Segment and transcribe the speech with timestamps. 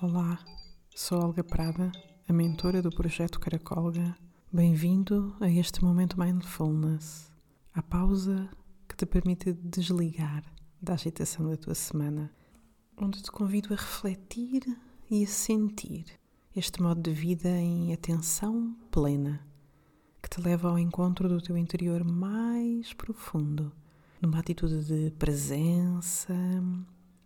[0.00, 0.38] Olá,
[0.94, 1.90] sou Olga Prada,
[2.28, 4.16] a mentora do projeto Caracolga.
[4.52, 7.32] Bem-vindo a este momento Mindfulness,
[7.74, 8.48] a pausa
[8.88, 10.44] que te permite desligar
[10.80, 12.32] da agitação da tua semana,
[12.96, 14.62] onde te convido a refletir
[15.10, 16.04] e a sentir
[16.54, 19.44] este modo de vida em atenção plena,
[20.22, 23.72] que te leva ao encontro do teu interior mais profundo,
[24.22, 26.32] numa atitude de presença,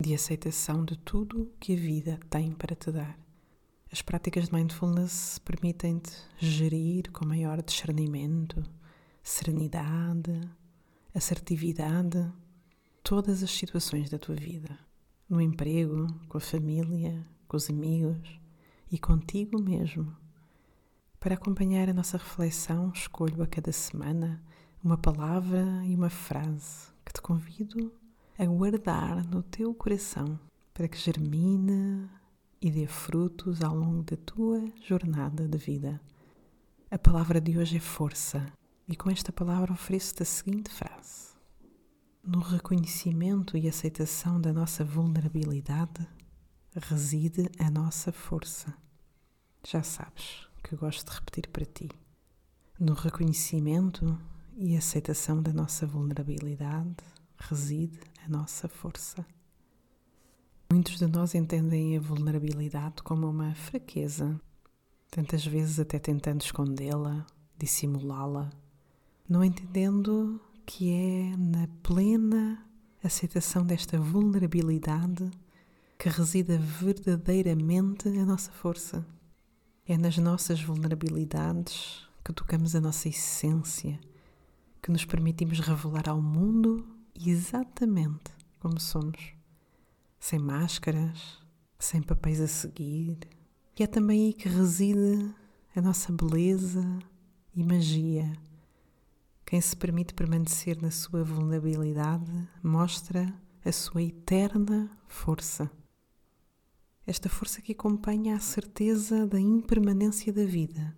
[0.02, 3.16] de aceitação de tudo que a vida tem para te dar.
[3.90, 8.64] As práticas de mindfulness permitem-te gerir com maior discernimento,
[9.22, 10.40] serenidade,
[11.14, 12.32] assertividade
[13.04, 14.76] todas as situações da tua vida,
[15.28, 18.40] no emprego, com a família, com os amigos
[18.90, 20.16] e contigo mesmo.
[21.20, 24.42] Para acompanhar a nossa reflexão, escolho a cada semana
[24.82, 28.01] uma palavra e uma frase que te convido
[28.38, 30.38] a guardar no teu coração
[30.72, 32.08] para que germine
[32.60, 36.00] e dê frutos ao longo da tua jornada de vida.
[36.90, 38.46] A palavra de hoje é força,
[38.88, 41.34] e com esta palavra ofereço-te a seguinte frase:
[42.24, 46.06] No reconhecimento e aceitação da nossa vulnerabilidade
[46.74, 48.74] reside a nossa força.
[49.66, 51.88] Já sabes que gosto de repetir para ti.
[52.80, 54.18] No reconhecimento
[54.56, 56.96] e aceitação da nossa vulnerabilidade
[57.38, 59.24] reside a nossa força.
[60.70, 64.40] Muitos de nós entendem a vulnerabilidade como uma fraqueza,
[65.10, 67.26] tantas vezes até tentando escondê-la,
[67.58, 68.50] dissimulá-la,
[69.28, 72.64] não entendendo que é na plena
[73.02, 75.30] aceitação desta vulnerabilidade
[75.98, 79.06] que reside verdadeiramente a nossa força.
[79.86, 83.98] É nas nossas vulnerabilidades que tocamos a nossa essência,
[84.80, 86.86] que nos permitimos revelar ao mundo
[87.30, 89.34] exatamente como somos,
[90.18, 91.38] sem máscaras,
[91.78, 93.18] sem papéis a seguir.
[93.78, 95.34] E é também aí que reside
[95.74, 96.98] a nossa beleza
[97.54, 98.32] e magia.
[99.44, 105.70] Quem se permite permanecer na sua vulnerabilidade mostra a sua eterna força.
[107.06, 110.96] Esta força que acompanha a certeza da impermanência da vida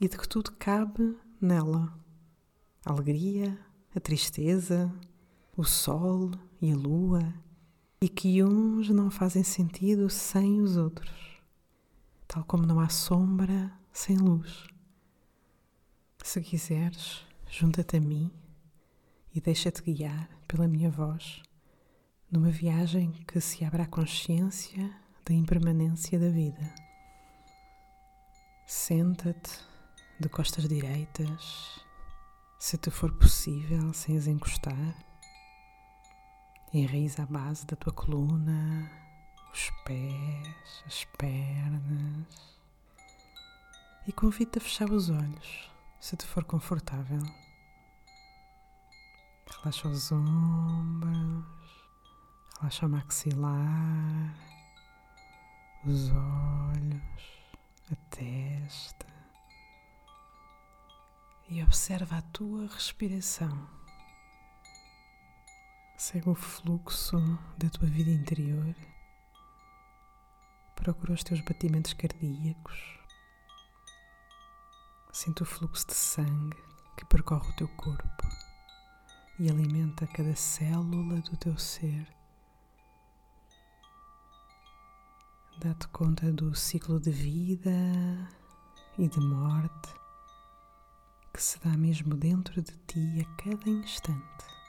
[0.00, 1.94] e de que tudo cabe nela.
[2.84, 3.58] A alegria,
[3.94, 4.92] a tristeza,
[5.60, 7.34] o sol e a lua,
[8.00, 11.12] e que uns não fazem sentido sem os outros,
[12.26, 14.66] tal como não há sombra sem luz.
[16.24, 18.32] Se quiseres, junta-te a mim
[19.34, 21.42] e deixa-te guiar pela minha voz
[22.32, 24.90] numa viagem que se abra à consciência
[25.26, 26.74] da impermanência da vida.
[28.66, 29.60] Senta-te
[30.18, 31.84] de costas direitas,
[32.58, 35.09] se te for possível, sem as encostar.
[36.72, 38.88] Enraiza a base da tua coluna,
[39.52, 42.60] os pés, as pernas.
[44.06, 47.22] E convido-te a fechar os olhos, se te for confortável.
[49.50, 51.44] Relaxa os ombros,
[52.60, 54.36] relaxa o maxilar,
[55.84, 57.02] os olhos,
[57.90, 59.06] a testa.
[61.48, 63.79] E observa a tua respiração.
[66.10, 67.16] Segue o fluxo
[67.56, 68.74] da tua vida interior.
[70.74, 72.98] Procura os teus batimentos cardíacos.
[75.12, 76.58] Sinta o fluxo de sangue
[76.96, 78.26] que percorre o teu corpo
[79.38, 82.12] e alimenta cada célula do teu ser.
[85.60, 87.70] Dá-te conta do ciclo de vida
[88.98, 89.94] e de morte
[91.32, 94.59] que se dá mesmo dentro de ti a cada instante.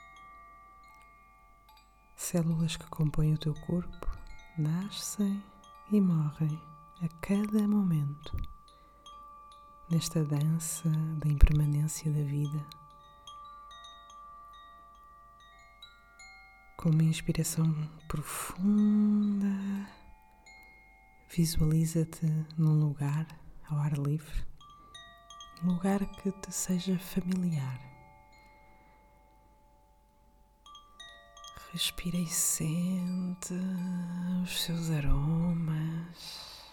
[2.32, 4.08] Células que compõem o teu corpo
[4.56, 5.44] nascem
[5.90, 6.58] e morrem
[7.02, 8.34] a cada momento
[9.90, 10.88] nesta dança
[11.18, 12.66] da impermanência da vida.
[16.78, 17.70] Com uma inspiração
[18.08, 19.86] profunda,
[21.36, 22.24] visualiza-te
[22.56, 23.26] num lugar
[23.68, 24.42] ao ar livre,
[25.62, 27.91] um lugar que te seja familiar.
[31.72, 33.54] Respira e sente
[34.42, 36.70] os seus aromas.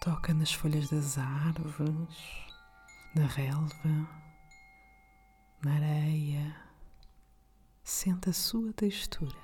[0.00, 2.16] Toca nas folhas das árvores,
[3.12, 4.08] na relva,
[5.64, 6.56] na areia.
[7.82, 9.42] Sente a sua textura.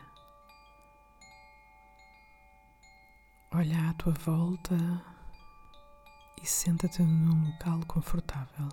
[3.50, 4.76] Olha à tua volta
[6.40, 8.68] e senta-te num local confortável.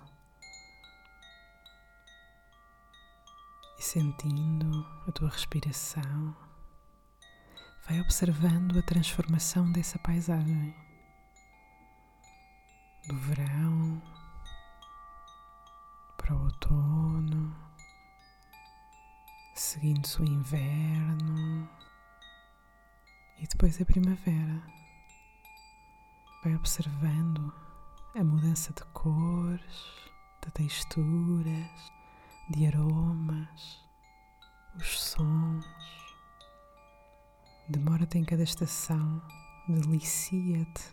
[3.86, 6.34] Sentindo a tua respiração,
[7.88, 10.74] Vai observando a transformação dessa paisagem.
[13.06, 14.02] Do verão
[16.16, 17.56] para o outono,
[19.54, 21.70] seguindo-se o inverno
[23.38, 24.62] e depois a primavera.
[26.42, 27.54] Vai observando
[28.16, 30.10] a mudança de cores,
[30.44, 31.95] de texturas,
[32.48, 33.84] de aromas,
[34.76, 35.66] os sons.
[37.68, 39.20] Demora-te em cada estação,
[39.68, 40.92] delicia-te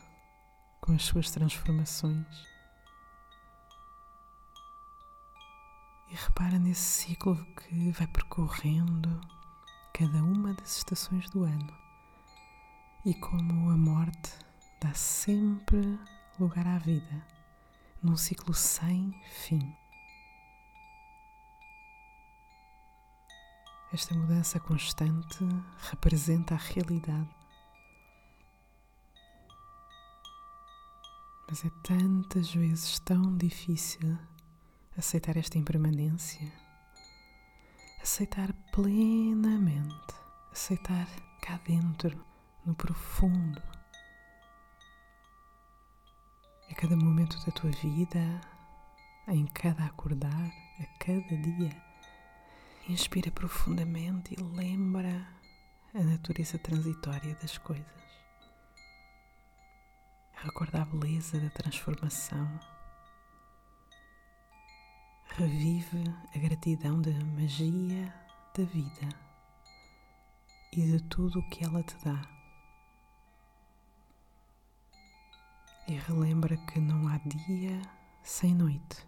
[0.82, 2.28] com as suas transformações.
[6.10, 9.22] E repara nesse ciclo que vai percorrendo
[9.94, 11.84] cada uma das estações do ano
[13.06, 14.32] e como a morte
[14.82, 16.00] dá sempre
[16.40, 17.28] lugar à vida,
[18.02, 19.83] num ciclo sem fim.
[23.94, 25.38] Esta mudança constante
[25.92, 27.30] representa a realidade.
[31.48, 34.18] Mas é tantas vezes tão difícil
[34.98, 36.52] aceitar esta impermanência,
[38.02, 40.16] aceitar plenamente,
[40.52, 41.08] aceitar
[41.40, 42.20] cá dentro,
[42.66, 43.62] no profundo,
[46.68, 48.42] a cada momento da tua vida,
[49.28, 51.93] em cada acordar, a cada dia.
[52.90, 55.26] Inspira profundamente e lembra
[55.94, 57.86] a natureza transitória das coisas.
[60.34, 62.60] Recorda a beleza da transformação.
[65.38, 66.04] Revive
[66.36, 68.14] a gratidão da magia
[68.54, 69.10] da vida
[70.74, 72.22] e de tudo o que ela te dá.
[75.88, 77.82] E relembra que não há dia
[78.22, 79.08] sem noite,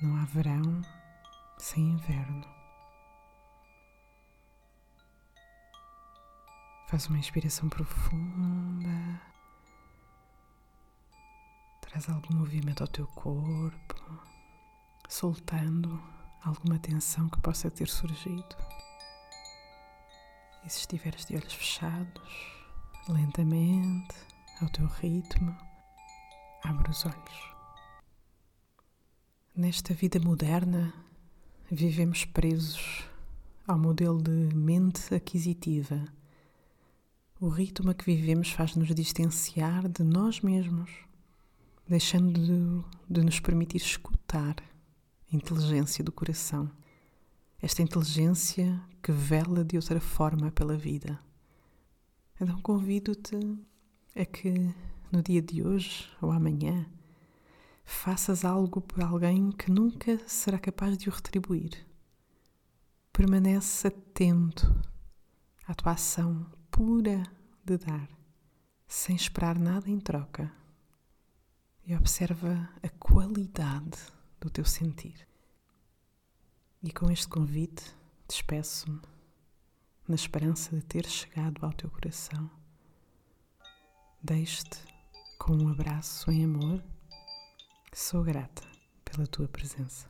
[0.00, 0.82] não há verão
[1.62, 2.44] sem inverno.
[6.88, 9.22] Faz uma inspiração profunda.
[11.80, 13.94] Traz algum movimento ao teu corpo,
[15.08, 16.02] soltando
[16.42, 18.56] alguma tensão que possa ter surgido.
[20.64, 22.28] E se estiveres de olhos fechados,
[23.08, 24.16] lentamente,
[24.60, 25.56] ao teu ritmo,
[26.64, 27.54] abre os olhos.
[29.54, 30.92] Nesta vida moderna,
[31.74, 33.02] vivemos presos
[33.66, 36.04] ao modelo de mente aquisitiva.
[37.40, 40.90] O ritmo a que vivemos faz-nos distanciar de nós mesmos,
[41.88, 46.70] deixando de, de nos permitir escutar a inteligência do coração.
[47.58, 51.18] Esta inteligência que vela de outra forma pela vida.
[52.38, 53.36] Então convido-te
[54.14, 54.52] a que
[55.10, 56.86] no dia de hoje ou amanhã
[57.84, 61.86] faças algo por alguém que nunca será capaz de o retribuir.
[63.12, 64.74] Permanece atento
[65.66, 67.22] à tua ação pura
[67.64, 68.08] de dar,
[68.86, 70.52] sem esperar nada em troca.
[71.84, 73.98] E observa a qualidade
[74.40, 75.26] do teu sentir.
[76.82, 77.84] E com este convite,
[78.28, 79.00] despeço-me
[80.06, 82.50] na esperança de ter chegado ao teu coração.
[84.22, 84.78] Deixe-te
[85.38, 86.82] com um abraço em amor
[87.94, 88.62] Sou grata
[89.04, 90.06] pela tua presença.